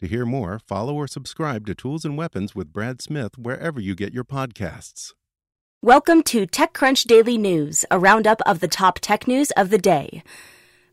To 0.00 0.06
hear 0.06 0.26
more, 0.26 0.58
follow 0.58 0.94
or 0.94 1.06
subscribe 1.06 1.64
to 1.66 1.74
Tools 1.74 2.04
and 2.04 2.18
Weapons 2.18 2.54
with 2.54 2.70
Brad 2.70 3.00
Smith 3.00 3.38
wherever 3.38 3.80
you 3.80 3.94
get 3.94 4.12
your 4.12 4.24
podcasts. 4.24 5.14
Welcome 5.80 6.22
to 6.24 6.46
TechCrunch 6.46 7.04
Daily 7.04 7.38
News, 7.38 7.86
a 7.90 7.98
roundup 7.98 8.42
of 8.44 8.60
the 8.60 8.68
top 8.68 8.98
tech 9.00 9.26
news 9.26 9.52
of 9.52 9.70
the 9.70 9.78
day. 9.78 10.22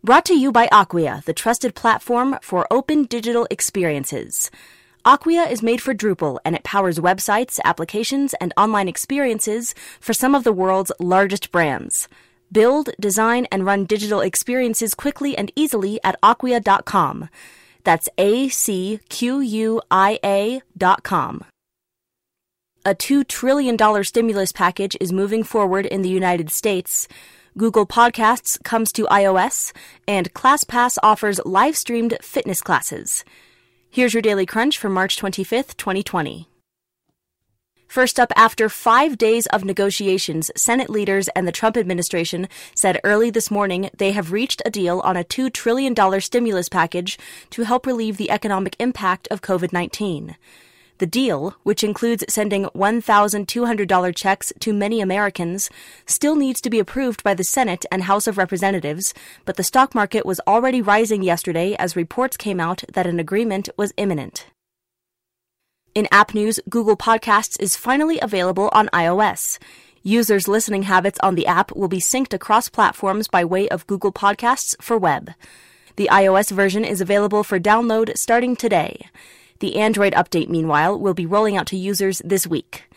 Brought 0.06 0.24
to 0.28 0.36
you 0.36 0.54
by 0.54 0.70
Acquia, 0.72 1.22
the 1.26 1.34
trusted 1.34 1.76
platform 1.76 2.38
for 2.42 2.66
open 2.72 3.04
digital 3.04 3.46
experiences. 3.52 4.50
Acquia 5.04 5.44
is 5.52 5.62
made 5.62 5.81
for 5.81 5.94
Drupal 5.94 6.40
and 6.46 6.56
it 6.56 6.64
powers 6.64 6.98
websites, 6.98 7.59
applications, 7.66 8.34
and 8.36 8.54
online 8.56 8.88
experiences 8.88 9.76
for 10.00 10.14
some 10.14 10.34
of 10.34 10.46
the 10.46 10.54
world's 10.54 10.94
largest 10.98 11.52
brands. 11.52 12.08
Build, 12.54 12.92
design, 13.02 13.48
and 13.52 13.66
run 13.66 13.84
digital 13.84 14.22
experiences 14.22 14.96
quickly 14.96 15.38
and 15.38 15.52
easily 15.58 16.00
at 16.06 16.16
acquia.com. 16.24 17.28
That's 17.84 18.09
A 18.17 18.50
C 18.50 19.00
Q 19.09 19.39
U 19.39 19.81
I 19.92 20.20
A 20.23 20.62
dot 20.78 21.03
com. 21.03 21.44
A 22.86 22.94
$2 22.94 23.25
trillion 23.28 23.78
stimulus 24.03 24.52
package 24.52 24.98
is 25.00 25.14
moving 25.14 25.44
forward 25.44 25.86
in 25.86 26.02
the 26.02 26.09
United 26.09 26.50
States. 26.50 27.08
Google 27.58 27.86
Podcasts 27.86 28.62
comes 28.64 28.92
to 28.94 29.06
iOS, 29.06 29.72
and 30.06 30.34
ClassPass 30.34 30.98
offers 31.02 31.40
live 31.45 31.78
streamed 31.78 32.17
fitness 32.22 32.62
classes. 32.62 33.23
Here's 33.90 34.14
your 34.14 34.22
Daily 34.22 34.45
Crunch 34.45 34.78
for 34.78 34.90
March 34.90 35.16
25th, 35.16 35.78
2020. 35.78 36.50
First 37.94 38.20
up, 38.20 38.34
after 38.36 38.70
five 38.70 39.20
days 39.20 39.46
of 39.46 39.64
negotiations, 39.64 40.50
Senate 40.56 40.90
leaders 40.90 41.28
and 41.36 41.48
the 41.48 41.52
Trump 41.52 41.78
administration 41.78 42.48
said 42.74 43.00
early 43.04 43.30
this 43.30 43.52
morning 43.52 43.92
they 43.96 44.14
have 44.14 44.32
reached 44.32 44.64
a 44.66 44.72
deal 44.72 45.00
on 45.02 45.16
a 45.16 45.24
$2 45.24 45.54
trillion 45.54 45.94
stimulus 46.20 46.70
package 46.70 47.20
to 47.52 47.66
help 47.66 47.86
relieve 47.86 48.18
the 48.18 48.32
economic 48.32 48.76
impact 48.80 49.28
of 49.30 49.44
COVID 49.44 49.72
19. 49.72 50.36
The 50.98 51.06
deal, 51.06 51.56
which 51.62 51.84
includes 51.84 52.26
sending 52.28 52.66
$1,200 52.66 54.16
checks 54.16 54.52
to 54.59 54.74
many 54.74 55.00
Americans, 55.00 55.70
still 56.08 56.36
needs 56.36 56.62
to 56.62 56.72
be 56.72 56.80
approved 56.80 57.24
by 57.24 57.36
the 57.36 57.44
Senate 57.44 57.86
and 57.92 58.06
House 58.06 58.26
of 58.26 58.40
Representatives, 58.40 59.14
but 59.46 59.56
the 59.56 59.64
stock 59.64 59.94
market 59.94 60.26
was 60.26 60.42
already 60.48 60.82
rising 60.82 61.22
yesterday 61.22 61.76
as 61.78 61.96
reports 61.96 62.38
came 62.38 62.59
out 62.59 62.84
that 62.92 63.06
an 63.06 63.20
agreement 63.20 63.70
was 63.78 63.94
imminent. 63.98 64.48
In 65.96 66.08
app 66.12 66.34
news, 66.34 66.59
Google 66.68 66.98
Podcasts 66.98 67.56
is 67.62 67.76
finally 67.76 68.20
available 68.20 68.70
on 68.74 68.90
iOS. 68.94 69.59
Users' 70.02 70.48
listening 70.48 70.84
habits 70.84 71.20
on 71.22 71.36
the 71.36 71.46
app 71.46 71.76
will 71.76 71.88
be 71.88 72.00
synced 72.00 72.34
across 72.34 72.68
platforms 72.68 73.28
by 73.28 73.46
way 73.46 73.70
of 73.70 73.86
Google 73.86 74.12
Podcasts 74.12 74.76
for 74.82 74.98
web. 74.98 75.34
The 75.96 76.09
iOS 76.12 76.50
version 76.50 76.84
is 76.84 77.00
available 77.00 77.44
for 77.44 77.59
download 77.59 78.18
starting 78.18 78.56
today. 78.56 79.08
The 79.59 79.76
Android 79.76 80.14
update, 80.14 80.50
meanwhile, 80.50 80.98
will 80.98 81.14
be 81.14 81.28
rolling 81.28 81.58
out 81.58 81.68
to 81.68 81.78
users 81.78 82.24
this 82.26 82.48
week. 82.48 82.90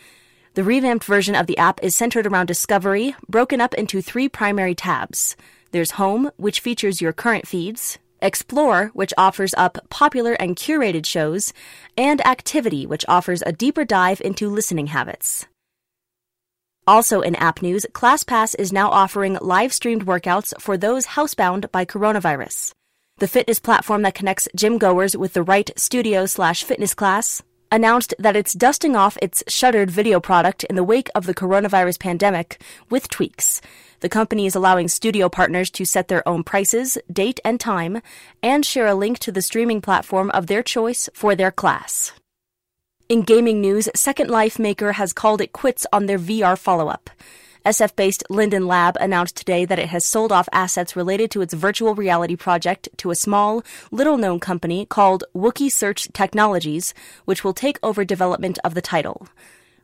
The 0.54 0.64
revamped 0.64 1.04
version 1.04 1.34
of 1.34 1.46
the 1.46 1.58
app 1.58 1.82
is 1.82 1.94
centered 1.94 2.26
around 2.26 2.46
discovery, 2.46 3.14
broken 3.28 3.60
up 3.60 3.74
into 3.74 4.00
three 4.00 4.30
primary 4.30 4.74
tabs. 4.74 5.36
There's 5.70 5.92
Home, 5.92 6.30
which 6.38 6.60
features 6.60 7.02
your 7.02 7.12
current 7.12 7.46
feeds, 7.46 7.98
Explore, 8.26 8.90
which 8.92 9.14
offers 9.16 9.54
up 9.54 9.78
popular 9.88 10.34
and 10.34 10.56
curated 10.56 11.06
shows, 11.06 11.52
and 11.96 12.20
Activity, 12.26 12.84
which 12.84 13.04
offers 13.08 13.42
a 13.46 13.52
deeper 13.52 13.84
dive 13.84 14.20
into 14.20 14.50
listening 14.50 14.88
habits. 14.88 15.46
Also 16.86 17.20
in 17.20 17.34
app 17.36 17.62
news, 17.62 17.86
ClassPass 17.92 18.54
is 18.58 18.72
now 18.72 18.90
offering 18.90 19.38
live 19.40 19.72
streamed 19.72 20.06
workouts 20.06 20.52
for 20.60 20.76
those 20.76 21.06
housebound 21.06 21.70
by 21.70 21.84
coronavirus. 21.84 22.72
The 23.18 23.28
fitness 23.28 23.60
platform 23.60 24.02
that 24.02 24.14
connects 24.14 24.48
gym 24.54 24.78
goers 24.78 25.16
with 25.16 25.32
the 25.32 25.42
right 25.42 25.70
studio 25.76 26.26
slash 26.26 26.64
fitness 26.64 26.94
class 26.94 27.42
announced 27.70 28.14
that 28.18 28.36
it's 28.36 28.52
dusting 28.52 28.96
off 28.96 29.18
its 29.20 29.42
shuttered 29.48 29.90
video 29.90 30.20
product 30.20 30.64
in 30.64 30.76
the 30.76 30.84
wake 30.84 31.08
of 31.14 31.26
the 31.26 31.34
coronavirus 31.34 31.98
pandemic 31.98 32.60
with 32.90 33.08
tweaks. 33.08 33.60
The 34.00 34.08
company 34.08 34.46
is 34.46 34.54
allowing 34.54 34.88
studio 34.88 35.28
partners 35.28 35.70
to 35.70 35.84
set 35.84 36.08
their 36.08 36.26
own 36.28 36.44
prices, 36.44 36.98
date, 37.12 37.40
and 37.44 37.58
time, 37.58 38.02
and 38.42 38.64
share 38.64 38.86
a 38.86 38.94
link 38.94 39.18
to 39.20 39.32
the 39.32 39.42
streaming 39.42 39.80
platform 39.80 40.30
of 40.30 40.46
their 40.46 40.62
choice 40.62 41.08
for 41.14 41.34
their 41.34 41.50
class. 41.50 42.12
In 43.08 43.22
gaming 43.22 43.60
news, 43.60 43.88
Second 43.94 44.30
Life 44.30 44.58
Maker 44.58 44.92
has 44.92 45.12
called 45.12 45.40
it 45.40 45.52
quits 45.52 45.86
on 45.92 46.06
their 46.06 46.18
VR 46.18 46.58
follow 46.58 46.88
up. 46.88 47.08
SF 47.66 47.96
based 47.96 48.22
Linden 48.30 48.68
Lab 48.68 48.96
announced 49.00 49.34
today 49.34 49.64
that 49.64 49.80
it 49.80 49.88
has 49.88 50.04
sold 50.04 50.30
off 50.30 50.48
assets 50.52 50.94
related 50.94 51.32
to 51.32 51.42
its 51.42 51.52
virtual 51.52 51.96
reality 51.96 52.36
project 52.36 52.88
to 52.98 53.10
a 53.10 53.16
small, 53.16 53.64
little 53.90 54.16
known 54.16 54.38
company 54.38 54.86
called 54.86 55.24
Wookey 55.34 55.72
Search 55.72 56.06
Technologies, 56.12 56.94
which 57.24 57.42
will 57.42 57.52
take 57.52 57.80
over 57.82 58.04
development 58.04 58.60
of 58.62 58.74
the 58.74 58.80
title. 58.80 59.26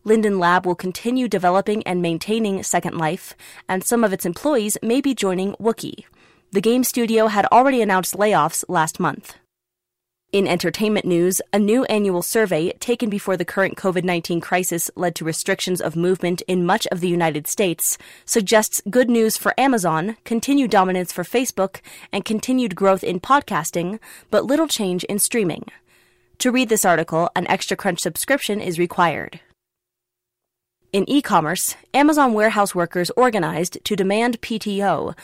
Linden 0.04 0.38
Lab 0.38 0.64
will 0.64 0.76
continue 0.76 1.26
developing 1.26 1.82
and 1.82 2.00
maintaining 2.00 2.62
Second 2.62 2.98
Life, 2.98 3.34
and 3.68 3.82
some 3.82 4.04
of 4.04 4.12
its 4.12 4.24
employees 4.24 4.78
may 4.80 5.00
be 5.00 5.12
joining 5.12 5.54
Wookey. 5.54 6.04
The 6.52 6.60
game 6.60 6.84
studio 6.84 7.26
had 7.26 7.46
already 7.46 7.82
announced 7.82 8.14
layoffs 8.14 8.64
last 8.68 9.00
month. 9.00 9.34
In 10.32 10.48
entertainment 10.48 11.04
news, 11.04 11.42
a 11.52 11.58
new 11.58 11.84
annual 11.84 12.22
survey 12.22 12.72
taken 12.80 13.10
before 13.10 13.36
the 13.36 13.44
current 13.44 13.76
COVID 13.76 14.02
19 14.02 14.40
crisis 14.40 14.90
led 14.96 15.14
to 15.16 15.26
restrictions 15.26 15.78
of 15.78 15.94
movement 15.94 16.40
in 16.48 16.64
much 16.64 16.86
of 16.86 17.00
the 17.00 17.08
United 17.08 17.46
States 17.46 17.98
suggests 18.24 18.80
good 18.88 19.10
news 19.10 19.36
for 19.36 19.52
Amazon, 19.60 20.16
continued 20.24 20.70
dominance 20.70 21.12
for 21.12 21.22
Facebook, 21.22 21.82
and 22.14 22.24
continued 22.24 22.74
growth 22.74 23.04
in 23.04 23.20
podcasting, 23.20 23.98
but 24.30 24.46
little 24.46 24.66
change 24.66 25.04
in 25.04 25.18
streaming. 25.18 25.66
To 26.38 26.50
read 26.50 26.70
this 26.70 26.86
article, 26.86 27.28
an 27.36 27.46
Extra 27.48 27.76
Crunch 27.76 28.00
subscription 28.00 28.58
is 28.58 28.78
required. 28.78 29.38
In 30.94 31.04
e 31.10 31.20
commerce, 31.20 31.76
Amazon 31.92 32.32
warehouse 32.32 32.74
workers 32.74 33.10
organized 33.18 33.84
to 33.84 33.94
demand 33.94 34.40
PTO, 34.40 35.14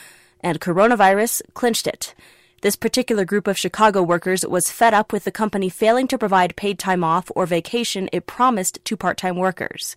and 0.43 0.61
coronavirus 0.61 1.41
clinched 1.55 1.87
it. 1.87 2.15
This 2.61 2.75
particular 2.75 3.25
group 3.25 3.47
of 3.47 3.57
Chicago 3.57 4.03
workers 4.03 4.45
was 4.45 4.71
fed 4.71 4.93
up 4.93 5.13
with 5.13 5.23
the 5.23 5.31
company 5.31 5.69
failing 5.69 6.09
to 6.09 6.19
provide 6.19 6.57
paid 6.57 6.77
time 6.79 7.05
off 7.05 7.31
or 7.37 7.47
vacation 7.47 8.09
it 8.13 8.27
promised 8.27 8.85
to 8.85 8.97
part 8.97 9.17
time 9.17 9.37
workers. 9.37 9.95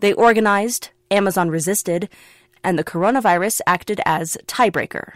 They 0.00 0.12
organized, 0.12 0.90
Amazon 1.10 1.50
resisted, 1.50 2.08
and 2.64 2.76
the 2.76 2.84
coronavirus 2.84 3.60
acted 3.64 4.00
as 4.04 4.36
tiebreaker. 4.46 5.12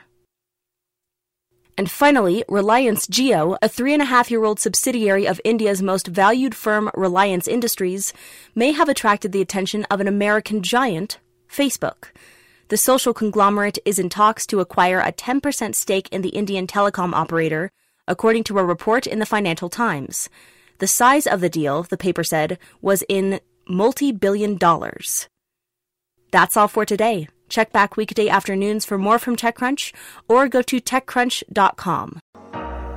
And 1.77 1.91
finally, 1.91 2.45
Reliance 2.49 3.09
Jio, 3.09 3.57
a 3.61 3.69
three 3.69 3.93
and 3.93 4.03
a 4.03 4.07
half 4.07 4.31
year 4.31 4.45
old 4.45 4.61
subsidiary 4.61 5.27
of 5.27 5.41
India's 5.45 5.83
most 5.83 6.07
valued 6.07 6.55
firm, 6.55 6.91
Reliance 6.95 7.49
Industries, 7.49 8.13
may 8.55 8.71
have 8.71 8.89
attracted 8.89 9.33
the 9.33 9.41
attention 9.41 9.85
of 9.85 10.01
an 10.01 10.07
American 10.07 10.63
giant, 10.63 11.19
Facebook 11.51 12.11
the 12.69 12.77
social 12.77 13.15
conglomerate 13.15 13.79
is 13.87 13.99
in 13.99 14.11
talks 14.11 14.47
to 14.47 14.61
acquire 14.61 15.01
a 15.01 15.13
10% 15.13 15.75
stake 15.75 16.09
in 16.13 16.21
the 16.21 16.29
Indian 16.31 16.67
telecom 16.67 17.15
operator, 17.15 17.71
according 18.07 18.45
to 18.45 18.59
a 18.59 18.65
report 18.65 19.07
in 19.07 19.19
the 19.19 19.27
Financial 19.27 19.71
Times. 19.71 20.29
The 20.79 20.87
size 20.87 21.27
of 21.27 21.41
the 21.41 21.49
deal, 21.49 21.83
the 21.85 21.97
paper 21.97 22.23
said, 22.23 22.59
was 22.83 23.03
in 23.09 23.41
multi 23.67 24.13
billion 24.13 24.57
dollars. 24.57 25.29
That's 26.31 26.57
all 26.59 26.69
for 26.69 26.85
today. 26.85 27.29
Check 27.49 27.73
back 27.73 27.97
weekday 27.97 28.29
afternoons 28.29 28.85
for 28.85 28.99
more 28.99 29.19
from 29.19 29.35
TechCrunch 29.35 29.95
or 30.29 30.47
go 30.49 30.61
to 30.61 30.79
TechCrunch.com. 30.79 32.21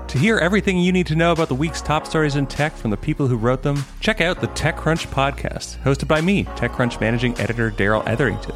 To 0.09 0.17
hear 0.17 0.37
everything 0.37 0.77
you 0.77 0.91
need 0.91 1.07
to 1.07 1.15
know 1.15 1.31
about 1.31 1.47
the 1.47 1.55
week's 1.55 1.81
top 1.81 2.05
stories 2.05 2.35
in 2.35 2.45
tech 2.45 2.75
from 2.75 2.91
the 2.91 2.97
people 2.97 3.27
who 3.27 3.37
wrote 3.37 3.63
them, 3.63 3.85
check 4.01 4.19
out 4.19 4.41
the 4.41 4.47
TechCrunch 4.49 5.07
podcast, 5.07 5.81
hosted 5.83 6.09
by 6.09 6.19
me, 6.19 6.43
TechCrunch 6.43 6.99
managing 6.99 7.39
editor 7.39 7.69
Darrell 7.69 8.03
Etherington. 8.05 8.55